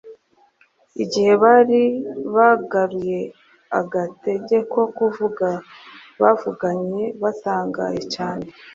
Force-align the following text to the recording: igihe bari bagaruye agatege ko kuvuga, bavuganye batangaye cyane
igihe 1.03 1.31
bari 1.43 1.81
bagaruye 2.35 3.19
agatege 3.79 4.57
ko 4.73 4.81
kuvuga, 4.97 5.47
bavuganye 6.21 7.03
batangaye 7.21 8.01
cyane 8.13 8.45